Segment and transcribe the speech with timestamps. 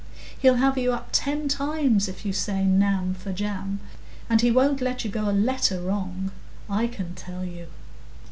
[0.39, 5.11] He'll have you up ten times if you say 'nam' for 'jam,'—he won't let you
[5.11, 6.31] go a letter wrong,
[6.67, 7.67] I can tell you."